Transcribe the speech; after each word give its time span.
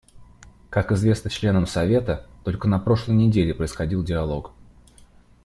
Как 0.71 0.91
известно 0.93 1.29
членам 1.29 1.67
Совета, 1.67 2.25
только 2.43 2.67
на 2.67 2.79
прошлой 2.79 3.13
неделе 3.13 3.53
происходил 3.53 4.03
диалог. 4.03 4.51